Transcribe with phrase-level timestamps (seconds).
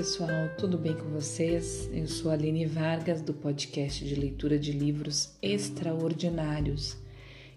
[0.00, 1.90] pessoal, tudo bem com vocês?
[1.92, 6.96] Eu sou Aline Vargas do podcast de leitura de livros extraordinários.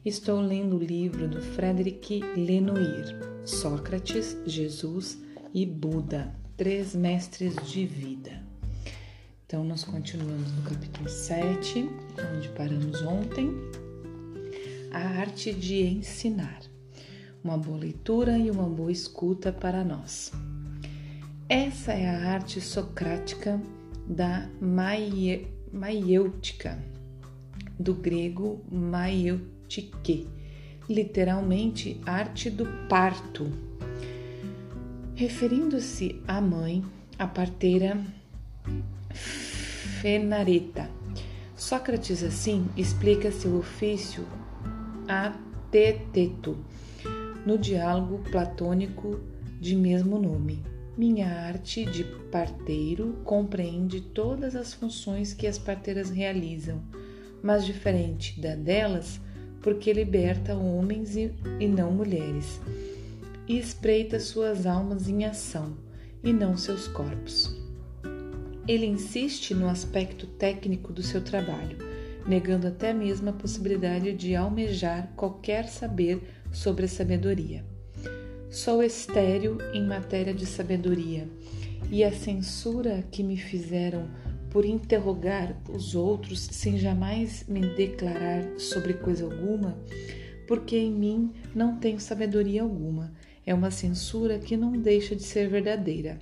[0.03, 5.17] Estou lendo o livro do Frederic Lenoir, Sócrates, Jesus
[5.53, 8.43] e Buda, Três Mestres de Vida.
[9.45, 11.89] Então, nós continuamos no capítulo 7,
[12.35, 13.51] onde paramos ontem.
[14.91, 16.59] A arte de ensinar.
[17.41, 20.29] Uma boa leitura e uma boa escuta para nós.
[21.53, 23.61] Essa é a arte socrática
[24.07, 25.47] da maie,
[27.79, 30.27] do grego maieutike,
[30.89, 33.51] literalmente arte do parto.
[35.13, 36.83] Referindo-se à mãe,
[37.19, 38.03] a parteira
[39.11, 40.89] Fenareta.
[41.55, 44.25] Sócrates, assim, explica seu ofício
[45.07, 45.37] a
[45.69, 46.57] Teteto,
[47.45, 49.19] no diálogo platônico
[49.61, 50.72] de mesmo nome.
[50.95, 56.83] Minha arte de parteiro compreende todas as funções que as parteiras realizam,
[57.41, 59.19] mas diferente da delas,
[59.59, 61.31] porque liberta homens e,
[61.67, 62.61] não mulheres,
[63.47, 65.75] e espreita suas almas em ação,
[66.23, 67.59] e não seus corpos.
[68.67, 71.77] Ele insiste no aspecto técnico do seu trabalho,
[72.27, 76.21] negando até mesmo a possibilidade de almejar qualquer saber
[76.51, 77.72] sobre a sabedoria.
[78.53, 81.27] Sou estéril em matéria de sabedoria,
[81.89, 84.07] e a censura que me fizeram
[84.51, 89.75] por interrogar os outros sem jamais me declarar sobre coisa alguma,
[90.47, 93.11] porque em mim não tenho sabedoria alguma,
[93.43, 96.19] é uma censura que não deixa de ser verdadeira.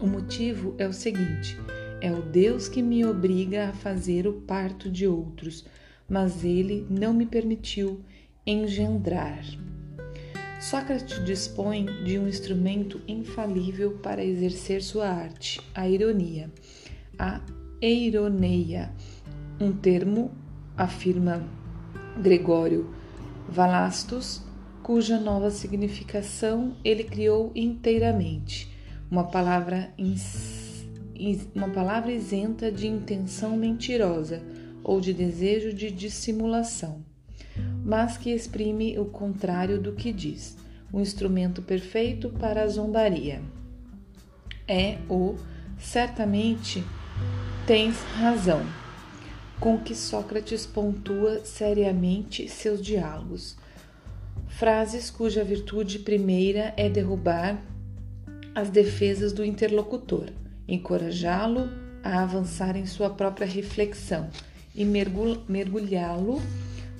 [0.00, 1.56] O motivo é o seguinte:
[2.00, 5.64] é o Deus que me obriga a fazer o parto de outros,
[6.08, 8.00] mas ele não me permitiu
[8.44, 9.44] engendrar.
[10.60, 16.50] Sócrates dispõe de um instrumento infalível para exercer sua arte, a ironia.
[17.18, 17.42] A
[17.80, 18.90] eironeia,
[19.60, 20.30] um termo,
[20.74, 21.46] afirma
[22.22, 22.90] Gregório
[23.46, 24.42] Valastos,
[24.82, 28.74] cuja nova significação ele criou inteiramente,
[29.10, 29.92] uma palavra,
[31.54, 34.42] uma palavra isenta de intenção mentirosa
[34.82, 37.04] ou de desejo de dissimulação
[37.86, 40.56] mas que exprime o contrário do que diz,
[40.92, 43.40] um instrumento perfeito para a zombaria.
[44.66, 45.36] É o
[45.78, 46.82] certamente
[47.64, 48.66] tens razão,
[49.60, 53.56] com que Sócrates pontua seriamente seus diálogos.
[54.48, 57.56] Frases cuja virtude primeira é derrubar
[58.52, 60.30] as defesas do interlocutor,
[60.66, 61.70] encorajá-lo
[62.02, 64.28] a avançar em sua própria reflexão
[64.74, 66.42] e mergulhá-lo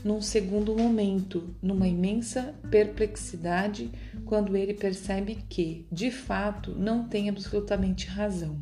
[0.07, 3.91] num segundo momento, numa imensa perplexidade,
[4.25, 8.57] quando ele percebe que, de fato, não tem absolutamente razão.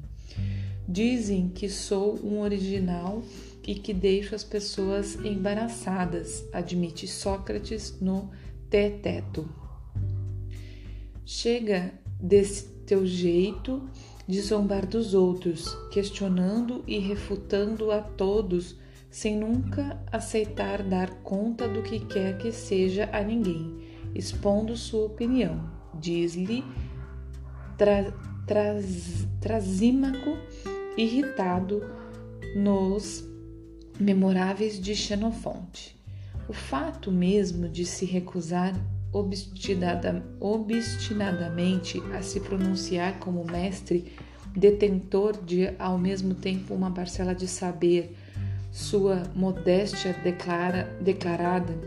[0.89, 3.23] Dizem que sou um original
[3.67, 8.31] e que deixo as pessoas embaraçadas, admite Sócrates no
[8.71, 9.47] Teteto.
[11.27, 13.87] Chega desse teu jeito
[14.27, 18.83] de zombar dos outros, questionando e refutando a todos
[19.15, 23.79] sem nunca aceitar dar conta do que quer que seja a ninguém,
[24.13, 25.71] expondo sua opinião.
[25.95, 26.65] Diz-lhe
[27.79, 28.13] tra,
[29.41, 30.37] Trasímaco,
[30.97, 31.81] irritado
[32.57, 33.25] nos
[34.01, 35.97] memoráveis de Xenofonte.
[36.49, 38.75] O fato mesmo de se recusar
[39.13, 44.13] obstinada, obstinadamente a se pronunciar como mestre,
[44.57, 48.17] detentor de ao mesmo tempo uma parcela de saber,
[48.75, 51.79] sua modéstia declara, declarada,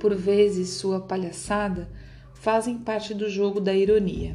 [0.00, 1.90] por vezes sua palhaçada,
[2.32, 4.34] fazem parte do jogo da ironia.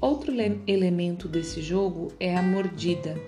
[0.00, 0.32] Outro
[0.68, 3.20] elemento desse jogo é a mordida,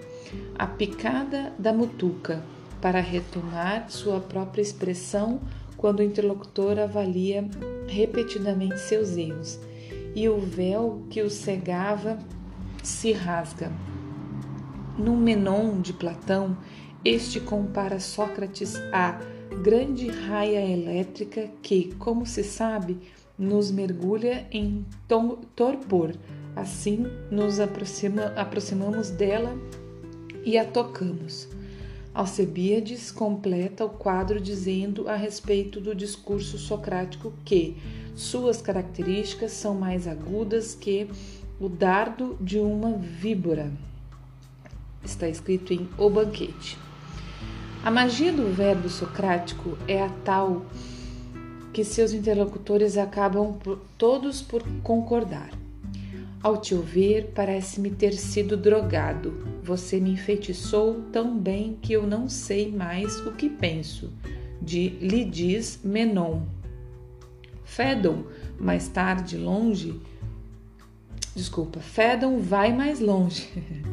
[0.57, 2.41] a picada da mutuca,
[2.81, 5.41] para retomar sua própria expressão
[5.77, 7.45] quando o interlocutor avalia
[7.89, 9.59] repetidamente seus erros
[10.15, 12.17] e o véu que o cegava
[12.81, 13.73] se rasga.
[14.97, 16.57] No Menon de Platão,
[17.05, 19.19] este compara Sócrates à
[19.63, 22.97] grande raia elétrica que, como se sabe,
[23.37, 24.87] nos mergulha em
[25.57, 26.15] torpor.
[26.55, 29.57] Assim, nos aproxima, aproximamos dela
[30.45, 31.49] e a tocamos.
[32.15, 37.77] Alcebiades completa o quadro dizendo a respeito do discurso socrático que
[38.15, 41.09] suas características são mais agudas que
[41.59, 43.73] o dardo de uma víbora.
[45.03, 46.79] Está escrito em O Banquete.
[47.85, 50.65] A magia do verbo socrático é a tal
[51.73, 55.51] que seus interlocutores acabam por, todos por concordar.
[56.41, 59.45] Ao te ouvir, parece-me ter sido drogado.
[59.65, 64.13] Você me enfeitiçou tão bem que eu não sei mais o que penso.
[64.61, 65.29] De lhe
[65.83, 66.43] Menon.
[67.65, 68.27] Fedon,
[68.61, 70.01] mais tarde, longe.
[71.35, 73.49] Desculpa, Fedon vai mais longe.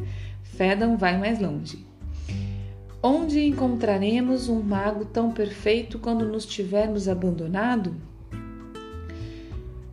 [0.44, 1.89] Fedon vai mais longe.
[3.02, 7.94] Onde encontraremos um mago tão perfeito quando nos tivermos abandonado?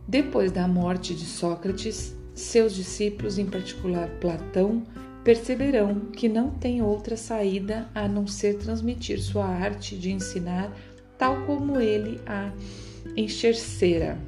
[0.06, 4.82] Depois da morte de Sócrates, seus discípulos, em particular Platão,
[5.24, 10.70] perceberão que não tem outra saída a não ser transmitir sua arte de ensinar,
[11.16, 12.52] tal como ele a
[13.16, 14.18] enxercera.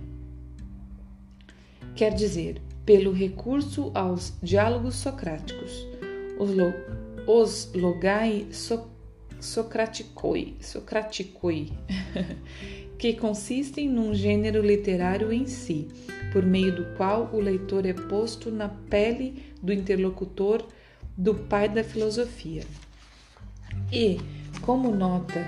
[1.95, 5.87] Quer dizer, pelo recurso aos diálogos socráticos,
[6.39, 6.51] os,
[7.39, 8.91] os logai so,
[9.41, 11.73] socraticoi, socraticoi
[12.99, 15.87] que consistem num gênero literário em si,
[16.33, 20.67] por meio do qual o leitor é posto na pele do interlocutor
[21.17, 22.65] do pai da filosofia.
[23.93, 24.19] E,
[24.61, 25.47] como nota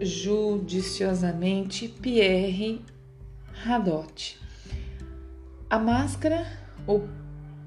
[0.00, 2.82] judiciosamente Pierre
[3.64, 4.38] Hadot,
[5.70, 6.46] a máscara,
[6.86, 7.00] o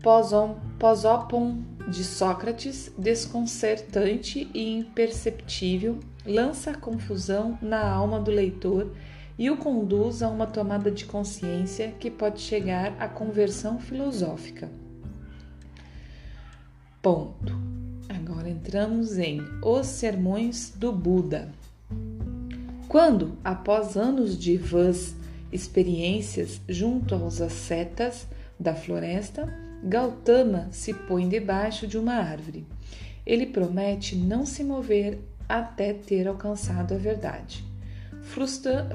[0.01, 8.92] posópon de Sócrates, desconcertante e imperceptível, lança confusão na alma do leitor
[9.38, 14.69] e o conduz a uma tomada de consciência que pode chegar à conversão filosófica.
[17.01, 17.59] Ponto.
[18.07, 21.51] Agora entramos em Os Sermões do Buda.
[22.88, 25.15] Quando, após anos de vãs
[25.51, 28.27] experiências junto aos ascetas
[28.59, 32.66] da floresta, Gautama se põe debaixo de uma árvore.
[33.25, 37.63] Ele promete não se mover até ter alcançado a verdade,
[38.22, 38.89] frustra,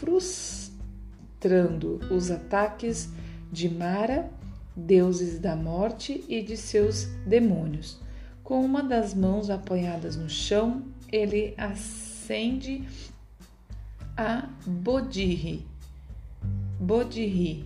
[0.00, 3.10] frustrando os ataques
[3.52, 4.30] de Mara,
[4.74, 8.00] deuses da morte e de seus demônios.
[8.42, 10.82] Com uma das mãos apoiadas no chão,
[11.12, 12.84] ele acende
[14.16, 15.64] a Bodhi,
[16.78, 17.64] Bodhi,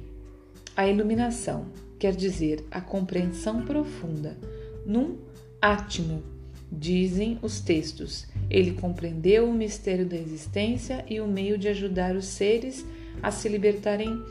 [0.76, 1.67] a iluminação,
[2.04, 4.36] quer dizer, a compreensão profunda,
[4.84, 5.16] num
[5.58, 6.22] átimo,
[6.70, 8.26] dizem os textos.
[8.50, 12.84] Ele compreendeu o mistério da existência e o meio de ajudar os seres
[13.22, 14.22] a se libertarem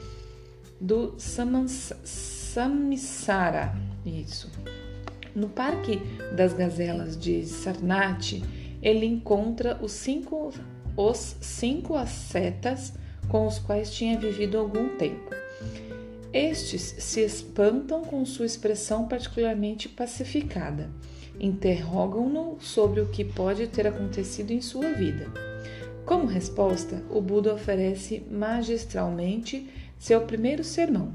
[0.80, 2.06] do samsara.
[4.06, 4.52] Isso.
[5.34, 6.00] No Parque
[6.36, 8.34] das Gazelas de Sarnath,
[8.84, 10.54] ele encontra os cinco,
[10.96, 12.94] os cinco ascetas
[13.28, 15.43] com os quais tinha vivido algum tempo.
[16.34, 20.90] Estes se espantam com sua expressão particularmente pacificada
[21.40, 25.28] interrogam-no sobre o que pode ter acontecido em sua vida.
[26.06, 31.14] Como resposta, o Buda oferece magistralmente seu primeiro sermão,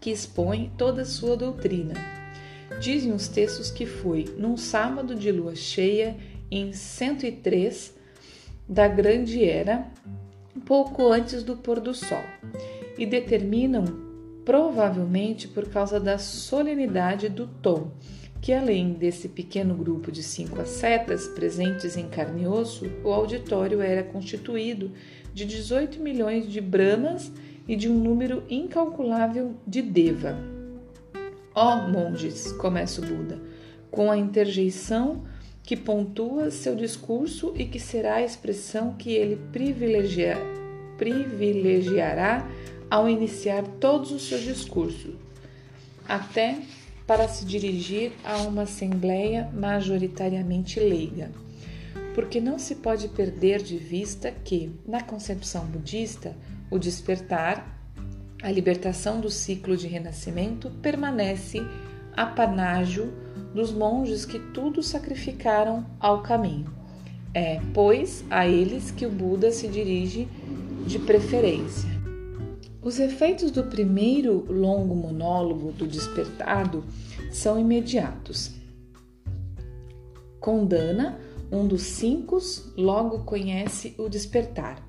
[0.00, 1.94] que expõe toda a sua doutrina.
[2.80, 6.16] Dizem os textos que foi num sábado de lua cheia,
[6.50, 7.94] em 103
[8.68, 9.86] da Grande Era,
[10.64, 12.22] pouco antes do pôr do sol,
[12.98, 14.05] e determinam,
[14.46, 17.90] provavelmente por causa da solenidade do tom,
[18.40, 23.80] que além desse pequeno grupo de cinco ascetas presentes em carne e osso, o auditório
[23.80, 24.92] era constituído
[25.34, 27.32] de 18 milhões de brahmas
[27.66, 30.38] e de um número incalculável de deva.
[31.52, 33.40] Ó oh, monges, começa o Buda,
[33.90, 35.24] com a interjeição
[35.64, 40.36] que pontua seu discurso e que será a expressão que ele privilegia,
[40.96, 42.46] privilegiará
[42.90, 45.14] ao iniciar todos os seus discursos,
[46.08, 46.58] até
[47.06, 51.30] para se dirigir a uma assembleia majoritariamente leiga.
[52.14, 56.34] Porque não se pode perder de vista que, na concepção budista,
[56.70, 57.74] o despertar,
[58.42, 61.62] a libertação do ciclo de renascimento permanece
[62.16, 63.12] a panágio
[63.54, 66.72] dos monges que tudo sacrificaram ao caminho.
[67.32, 70.26] É, pois, a eles que o Buda se dirige
[70.86, 71.95] de preferência.
[72.86, 76.84] Os efeitos do primeiro longo monólogo do despertado
[77.32, 78.52] são imediatos.
[80.38, 81.18] Condana,
[81.50, 82.38] um dos cinco,
[82.76, 84.80] logo conhece o despertar,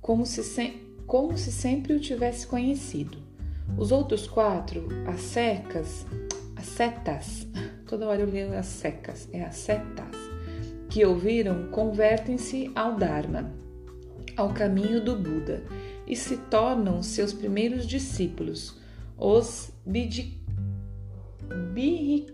[0.00, 3.18] como se, se, como se sempre o tivesse conhecido.
[3.78, 6.04] Os outros quatro, as secas,
[6.56, 7.46] as setas,
[7.86, 10.16] toda hora eu leio as secas, é as setas,
[10.90, 13.48] que ouviram, convertem-se ao Dharma,
[14.36, 15.62] ao caminho do Buda
[16.08, 18.76] e se tornam seus primeiros discípulos,
[19.16, 20.40] os Bidi...
[21.72, 22.26] Birri...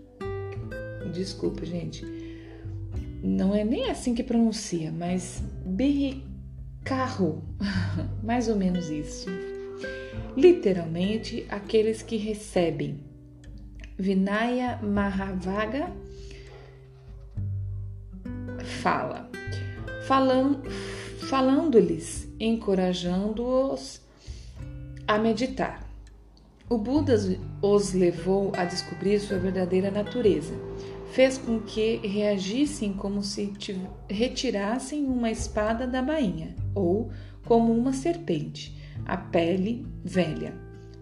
[1.13, 2.05] Desculpa, gente.
[3.21, 7.43] Não é nem assim que pronuncia, mas Birricarro,
[8.23, 9.29] mais ou menos isso.
[10.35, 12.99] literalmente aqueles que recebem.
[13.97, 15.89] Vinaya Mahavaga
[18.65, 19.29] fala,
[21.29, 24.01] falando-lhes, encorajando-os
[25.07, 25.83] a meditar.
[26.69, 27.15] O Buda
[27.61, 30.53] os levou a descobrir sua verdadeira natureza.
[31.11, 33.53] Fez com que reagissem como se
[34.09, 37.11] retirassem uma espada da bainha ou
[37.45, 40.53] como uma serpente, a pele velha.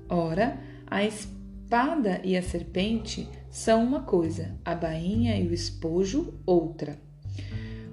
[0.10, 6.98] Ora, a espada e a serpente são uma coisa, a bainha e o espojo outra.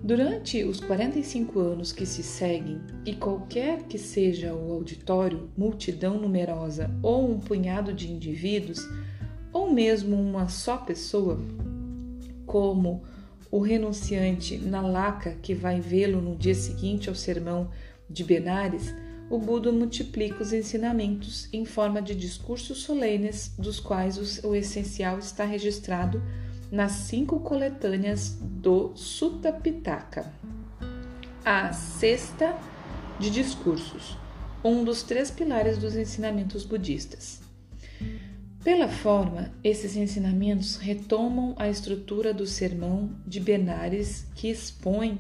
[0.03, 6.91] Durante os 45 anos que se seguem, e qualquer que seja o auditório, multidão numerosa
[7.03, 8.81] ou um punhado de indivíduos,
[9.53, 11.39] ou mesmo uma só pessoa,
[12.47, 13.03] como
[13.51, 17.69] o renunciante na laca que vai vê-lo no dia seguinte ao sermão
[18.09, 18.95] de Benares,
[19.29, 25.45] o Buda multiplica os ensinamentos em forma de discursos solenes, dos quais o essencial está
[25.45, 26.23] registrado
[26.71, 30.33] nas cinco coletâneas do Sutta Pitaka.
[31.45, 32.57] A sexta
[33.19, 34.17] de discursos,
[34.65, 37.41] um dos três pilares dos ensinamentos budistas.
[38.63, 45.19] Pela forma, esses ensinamentos retomam a estrutura do sermão de Benares que expõe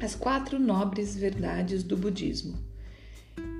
[0.00, 2.58] as quatro nobres verdades do budismo,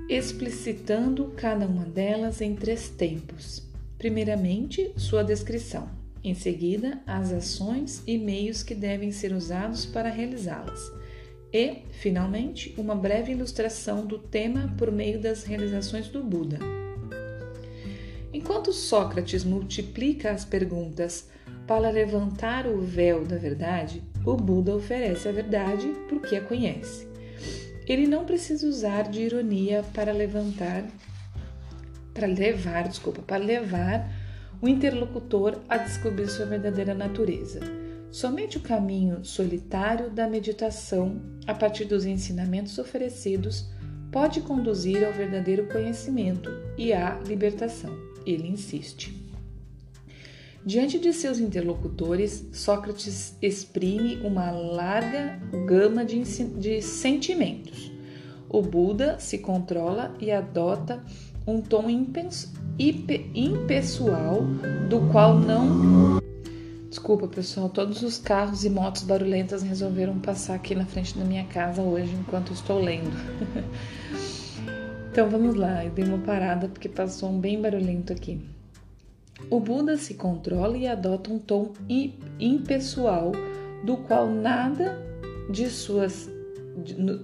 [0.09, 3.65] explicitando cada uma delas em três tempos.
[3.97, 6.04] Primeiramente, sua descrição.
[6.25, 10.91] Em seguida, as ações e meios que devem ser usados para realizá-las.
[11.53, 16.57] E, finalmente, uma breve ilustração do tema por meio das realizações do Buda.
[18.33, 21.29] Enquanto Sócrates multiplica as perguntas
[21.67, 27.07] para levantar o véu da verdade, o Buda oferece a verdade porque a conhece.
[27.87, 30.87] Ele não precisa usar de ironia para levantar,
[32.15, 34.24] para levar, desculpa, para levar
[34.61, 37.59] o interlocutor a descobrir sua verdadeira natureza.
[38.11, 43.69] Somente o caminho solitário da meditação, a partir dos ensinamentos oferecidos,
[44.11, 47.91] pode conduzir ao verdadeiro conhecimento e à libertação.
[48.25, 49.25] Ele insiste.
[50.65, 57.91] Diante de seus interlocutores, Sócrates exprime uma larga gama de, de sentimentos.
[58.49, 61.03] O Buda se controla e adota
[61.45, 61.89] um tom
[62.77, 64.41] impessoal
[64.89, 66.19] do qual não.
[66.89, 71.45] Desculpa, pessoal, todos os carros e motos barulhentas resolveram passar aqui na frente da minha
[71.45, 73.11] casa hoje enquanto estou lendo.
[75.11, 78.41] então vamos lá, eu dei uma parada porque passou um bem barulhento aqui.
[79.49, 81.73] O Buda se controla e adota um tom
[82.39, 83.33] impessoal
[83.83, 84.97] do qual nada
[85.49, 86.29] de suas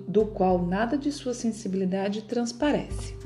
[0.08, 3.21] do qual nada de sua sensibilidade transparece.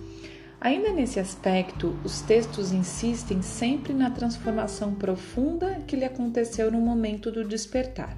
[0.59, 7.31] Ainda nesse aspecto, os textos insistem sempre na transformação profunda que lhe aconteceu no momento
[7.31, 8.17] do despertar.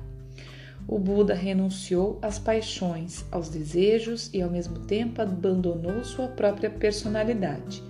[0.87, 7.83] O Buda renunciou às paixões, aos desejos e ao mesmo tempo abandonou sua própria personalidade,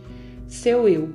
[0.47, 1.13] seu eu,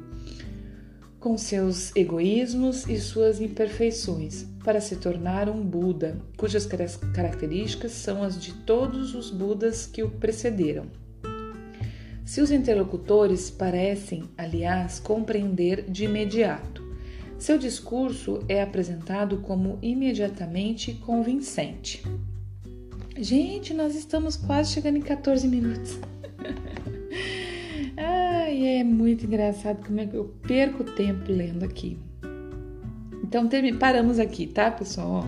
[1.19, 8.41] com seus egoísmos e suas imperfeições, para se tornar um Buda, cujas características são as
[8.41, 11.02] de todos os Budas que o precederam.
[12.33, 16.83] Se os interlocutores parecem, aliás, compreender de imediato,
[17.37, 22.03] seu discurso é apresentado como imediatamente convincente.
[23.19, 25.99] Gente, nós estamos quase chegando em 14 minutos.
[27.99, 31.99] Ai, é muito engraçado como é que eu perco tempo lendo aqui.
[33.23, 33.47] Então,
[33.79, 35.27] paramos aqui, tá, pessoal?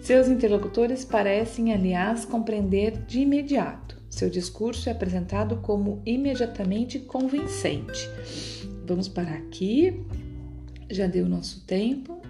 [0.00, 3.91] Seus interlocutores parecem, aliás, compreender de imediato.
[4.12, 8.10] Seu discurso é apresentado como imediatamente convincente.
[8.86, 10.04] Vamos parar aqui.
[10.90, 12.20] Já deu o nosso tempo.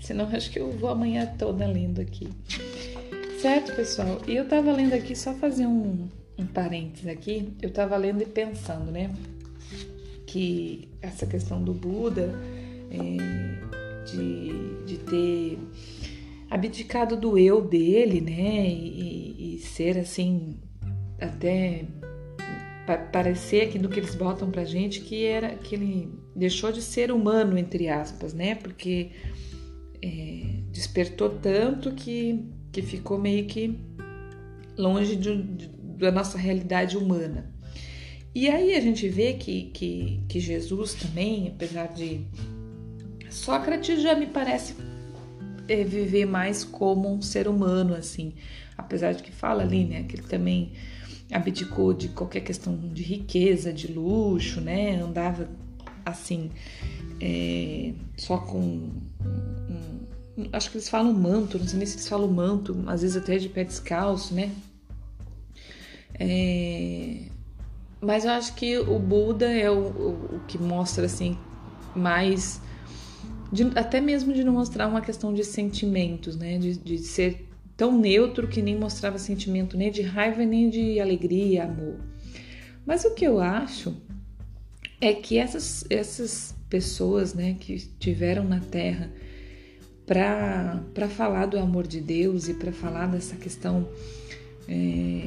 [0.00, 2.28] Senão acho que eu vou amanhã toda lendo aqui.
[3.42, 4.22] Certo, pessoal?
[4.26, 6.08] E eu tava lendo aqui, só fazer um,
[6.38, 7.52] um parênteses aqui.
[7.60, 9.14] Eu tava lendo e pensando, né?
[10.26, 12.34] Que essa questão do Buda,
[12.90, 15.58] é, de, de ter
[16.48, 18.66] abdicado do eu dele, né?
[18.66, 20.56] E, e ser assim
[21.20, 21.84] até
[23.12, 27.12] parecer aqui do que eles botam pra gente que era que ele deixou de ser
[27.12, 28.54] humano entre aspas, né?
[28.56, 29.10] Porque
[30.02, 33.78] é, despertou tanto que, que ficou meio que
[34.76, 37.52] longe de, de, da nossa realidade humana.
[38.34, 42.24] E aí a gente vê que, que, que Jesus também, apesar de
[43.28, 44.76] Sócrates já me parece
[45.68, 48.34] é, viver mais como um ser humano, assim,
[48.78, 50.72] apesar de que fala ali, né, que ele também
[51.32, 55.00] abdicou de qualquer questão de riqueza, de luxo, né?
[55.00, 55.48] Andava
[56.04, 56.50] assim,
[57.20, 58.90] é, só com.
[59.68, 63.16] Um, acho que eles falam manto, não sei nem se eles falam manto, às vezes
[63.16, 64.50] até de pé descalço, né?
[66.18, 67.22] É,
[68.00, 71.36] mas eu acho que o Buda é o, o, o que mostra assim
[71.94, 72.60] mais.
[73.52, 76.58] De, até mesmo de não mostrar uma questão de sentimentos, né?
[76.58, 77.49] De, de ser
[77.80, 81.98] tão neutro que nem mostrava sentimento nem de raiva nem de alegria, amor.
[82.84, 83.96] Mas o que eu acho
[85.00, 89.10] é que essas, essas pessoas né, que estiveram na Terra
[90.06, 93.88] para falar do amor de Deus e para falar dessa questão
[94.68, 95.22] é,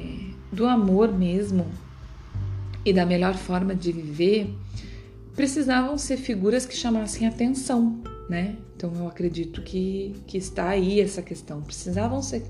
[0.51, 1.65] do amor mesmo
[2.85, 4.47] e da melhor forma de viver,
[5.35, 7.99] precisavam ser figuras que chamassem atenção,
[8.33, 8.55] né?
[8.75, 11.61] Então eu acredito que, que está aí essa questão.
[11.61, 12.43] Precisavam ser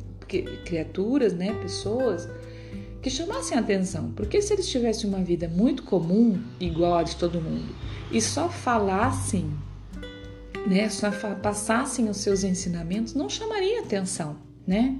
[0.65, 2.29] criaturas, né, pessoas
[3.01, 7.41] que chamassem atenção, porque se eles tivessem uma vida muito comum, igual a de todo
[7.41, 7.75] mundo,
[8.09, 9.51] e só falassem,
[10.65, 14.97] né, só passassem os seus ensinamentos, não chamaria atenção, né?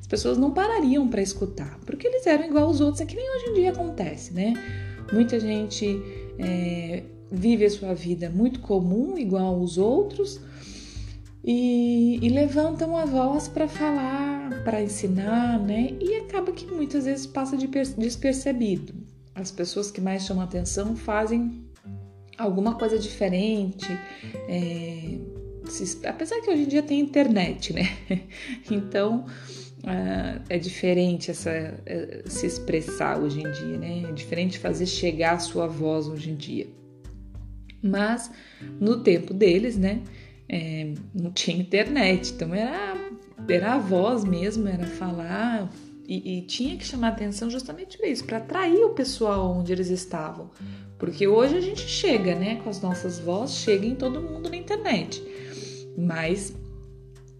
[0.00, 3.30] as pessoas não parariam para escutar, porque eles eram igual aos outros, é que nem
[3.36, 4.54] hoje em dia acontece, né?
[5.12, 6.00] Muita gente
[6.38, 10.40] é, vive a sua vida muito comum, igual aos outros,
[11.44, 15.96] e, e levantam a voz para falar, para ensinar, né?
[16.00, 18.94] E acaba que muitas vezes passa de despercebido.
[19.34, 21.64] As pessoas que mais chamam atenção fazem
[22.36, 23.86] alguma coisa diferente,
[24.48, 25.18] é,
[25.68, 27.96] se, apesar que hoje em dia tem internet, né?
[28.70, 29.24] Então
[29.84, 34.02] uh, é diferente essa, uh, se expressar hoje em dia, né?
[34.08, 36.66] É diferente fazer chegar a sua voz hoje em dia.
[37.82, 38.30] Mas
[38.80, 40.02] no tempo deles, né?
[40.48, 42.94] É, não tinha internet, então era,
[43.48, 45.68] era a voz mesmo, era falar
[46.08, 49.88] e, e tinha que chamar atenção justamente para isso, para atrair o pessoal onde eles
[49.88, 50.50] estavam.
[50.98, 54.56] Porque hoje a gente chega, né, com as nossas vozes, chega em todo mundo na
[54.56, 55.22] internet.
[55.98, 56.54] Mas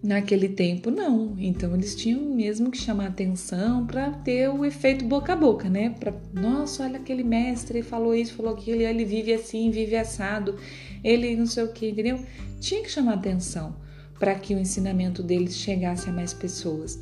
[0.01, 1.35] naquele tempo não.
[1.37, 5.89] Então eles tinham mesmo que chamar atenção para ter o efeito boca a boca, né?
[5.99, 10.55] Para, nossa, olha aquele mestre falou isso, falou aquilo, ele vive assim, vive assado,
[11.03, 12.19] ele não sei o que, entendeu?
[12.59, 13.75] Tinha que chamar atenção
[14.19, 16.99] para que o ensinamento deles chegasse a mais pessoas.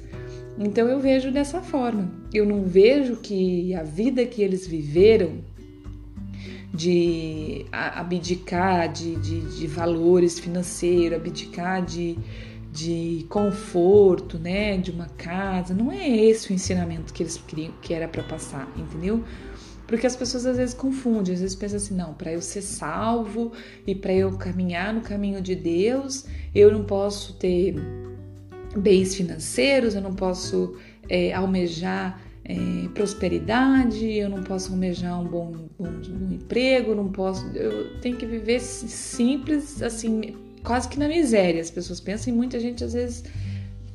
[0.57, 2.09] Então eu vejo dessa forma.
[2.33, 5.39] Eu não vejo que a vida que eles viveram
[6.73, 12.17] de abdicar de, de, de valores financeiros, abdicar de,
[12.75, 15.73] de conforto, né, de uma casa.
[15.73, 19.23] Não é esse o ensinamento que eles queriam que era para passar, entendeu?
[19.87, 23.53] Porque as pessoas às vezes confundem, às vezes pensam assim, não, para eu ser salvo
[23.87, 27.75] e para eu caminhar no caminho de Deus, eu não posso ter
[28.75, 30.75] bens financeiros, eu não posso
[31.07, 32.55] é, almejar é,
[32.93, 38.25] prosperidade, eu não posso almejar um bom, bom, bom emprego, não posso, eu tenho que
[38.25, 40.35] viver simples, assim,
[40.65, 41.61] quase que na miséria.
[41.61, 43.23] As pessoas pensam em muita gente às vezes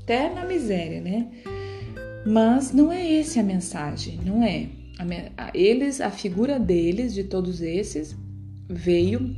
[0.02, 1.28] até na miséria, né?
[2.26, 4.68] Mas não é essa a mensagem, não é.
[5.36, 8.14] A, eles, a figura deles, de todos esses,
[8.68, 9.36] veio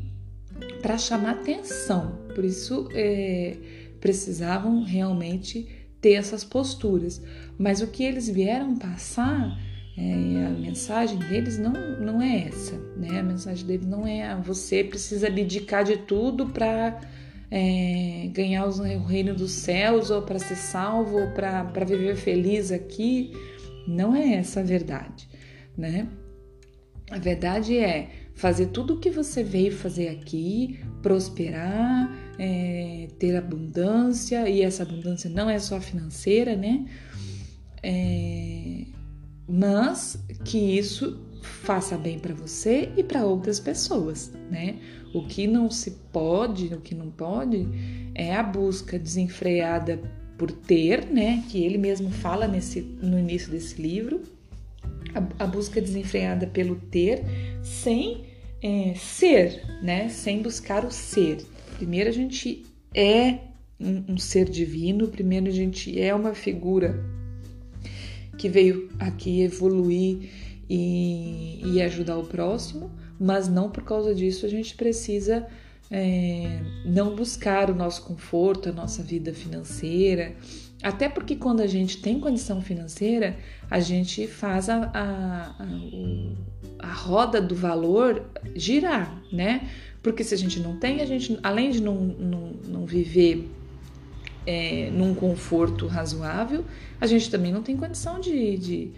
[0.81, 2.18] para chamar atenção.
[2.35, 3.57] Por isso é,
[4.01, 5.68] precisavam realmente
[6.01, 7.23] ter essas posturas.
[7.59, 9.57] Mas o que eles vieram passar,
[9.97, 13.21] é, a mensagem deles não, não é essa, né?
[13.21, 17.01] A mensagem deles não é ah, você precisa abdicar de tudo para
[17.55, 23.31] é, ganhar o reino dos céus ou para ser salvo ou para viver feliz aqui.
[23.87, 25.29] Não é essa a verdade,
[25.77, 26.09] né?
[27.11, 34.49] A verdade é fazer tudo o que você veio fazer aqui, prosperar, é, ter abundância,
[34.49, 36.87] e essa abundância não é só financeira, né?
[37.83, 38.87] É,
[39.47, 44.79] mas que isso faça bem para você e para outras pessoas, né?
[45.12, 47.66] O que não se pode, o que não pode,
[48.14, 50.01] é a busca desenfreada
[50.38, 51.44] por ter, né?
[51.51, 54.22] Que ele mesmo fala nesse, no início desse livro,
[55.14, 57.22] a, a busca desenfreada pelo ter,
[57.62, 58.25] sem
[58.62, 60.09] é, ser, né?
[60.09, 61.44] Sem buscar o ser.
[61.77, 63.38] Primeiro a gente é
[63.79, 67.05] um, um ser divino, primeiro a gente é uma figura
[68.38, 70.31] que veio aqui evoluir
[70.68, 75.46] e, e ajudar o próximo, mas não por causa disso a gente precisa
[75.90, 80.35] é, não buscar o nosso conforto, a nossa vida financeira.
[80.83, 83.37] Até porque quando a gente tem condição financeira,
[83.70, 88.25] a gente faz a, a, a, a roda do valor
[88.57, 89.68] girar, né?
[90.03, 93.48] Porque se a gente não tem, a gente, além de não, não, não viver
[94.44, 96.64] é, num conforto razoável,
[97.01, 98.90] a gente também não tem condição de, de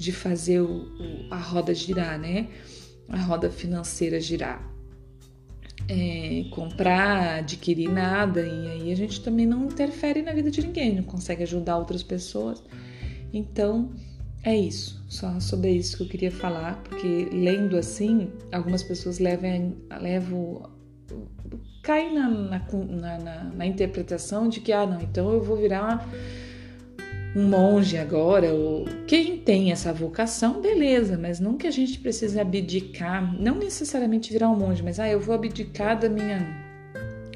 [0.00, 2.48] de fazer o, o, a roda girar, né?
[3.06, 4.66] A roda financeira girar.
[5.86, 10.94] É, comprar, adquirir nada, e aí a gente também não interfere na vida de ninguém,
[10.94, 12.62] não consegue ajudar outras pessoas.
[13.32, 13.90] Então,
[14.42, 19.76] é isso, só sobre isso que eu queria falar, porque lendo assim, algumas pessoas levam,
[20.00, 20.70] levam
[21.82, 26.08] cai na, na, na, na, interpretação de que, ah, não, então eu vou virar
[27.34, 33.40] um monge agora, ou quem tem essa vocação, beleza, mas que a gente precise abdicar,
[33.40, 36.46] não necessariamente virar um monge, mas, ah, eu vou abdicar da minha.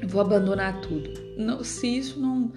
[0.05, 1.09] vou abandonar tudo.
[1.37, 2.51] Não, se isso não,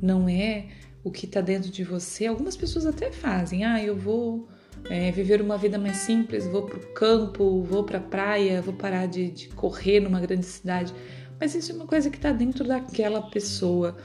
[0.00, 0.66] não é
[1.02, 4.48] o que está dentro de você, algumas pessoas até fazem, ah, eu vou
[4.90, 8.74] é, viver uma vida mais simples, vou para o campo, vou para a praia, vou
[8.74, 10.92] parar de, de correr numa grande cidade.
[11.42, 13.96] Mas isso é uma coisa que está dentro daquela pessoa.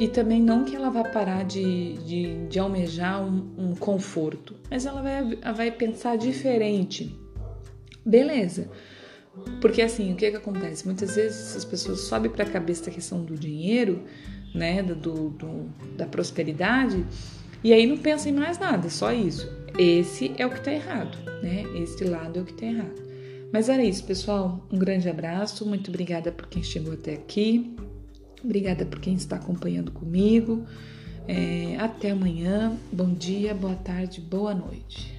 [0.00, 4.86] E também não que ela vá parar de, de, de almejar um, um, conforto, mas
[4.86, 7.14] ela vai, vai pensar diferente.
[8.02, 8.70] Beleza.
[9.60, 10.86] Porque assim, o que, que acontece?
[10.86, 14.02] Muitas vezes as pessoas sobem para a cabeça a questão do dinheiro,
[14.54, 14.94] né, do,
[15.28, 15.66] do,
[15.98, 17.04] da prosperidade,
[17.62, 19.46] e aí não pensam em mais nada, só isso.
[19.78, 21.62] Esse é o que está errado, né?
[21.78, 23.05] Esse lado é o que está errado.
[23.52, 24.66] Mas era isso, pessoal.
[24.70, 25.66] Um grande abraço.
[25.66, 27.74] Muito obrigada por quem chegou até aqui.
[28.44, 30.64] Obrigada por quem está acompanhando comigo.
[31.26, 32.76] É, até amanhã.
[32.92, 35.15] Bom dia, boa tarde, boa noite.